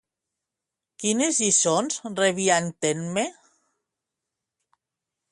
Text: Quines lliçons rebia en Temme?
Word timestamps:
Quines 1.01 1.41
lliçons 1.43 1.99
rebia 2.21 2.57
en 2.63 2.71
Temme? 2.85 3.25